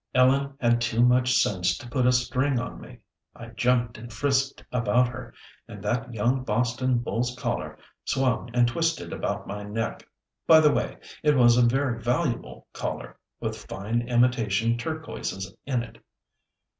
Ellen 0.15 0.57
had 0.59 0.81
too 0.81 1.05
much 1.05 1.35
sense 1.35 1.77
to 1.77 1.87
put 1.87 2.07
a 2.07 2.11
string 2.11 2.57
on 2.59 2.81
me. 2.81 3.01
I 3.35 3.49
jumped 3.49 3.99
and 3.99 4.11
frisked 4.11 4.63
about 4.71 5.07
her, 5.09 5.31
and 5.67 5.83
that 5.83 6.11
young 6.11 6.43
Boston 6.43 6.97
bull's 6.97 7.35
collar 7.37 7.77
swung 8.03 8.49
and 8.55 8.67
twisted 8.67 9.13
about 9.13 9.45
my 9.45 9.61
neck. 9.61 10.07
By 10.47 10.59
the 10.59 10.73
way, 10.73 10.97
it 11.21 11.35
was 11.37 11.55
a 11.55 11.61
very 11.61 12.01
valuable 12.01 12.67
collar, 12.73 13.19
with 13.39 13.65
fine 13.67 14.01
imitation 14.07 14.75
turquoises 14.75 15.55
in 15.67 15.83
it. 15.83 16.03